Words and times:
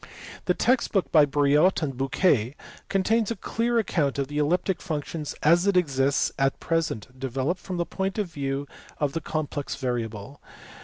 The 0.45 0.55
text 0.55 0.91
book 0.93 1.11
by 1.11 1.27
Briot 1.27 1.83
and 1.83 1.95
Bouquet 1.95 2.55
contains 2.89 3.29
a 3.29 3.35
clear 3.35 3.77
account 3.77 4.17
of 4.17 4.31
elliptic 4.31 4.81
functions 4.81 5.35
as 5.43 5.67
it 5.67 5.77
exists 5.77 6.31
at 6.39 6.59
present, 6.59 7.19
developed 7.19 7.61
from 7.61 7.77
the 7.77 7.85
point 7.85 8.17
of 8.17 8.25
view 8.25 8.67
of 8.97 9.13
the 9.13 9.21
complex 9.21 9.75
variable. 9.75 10.41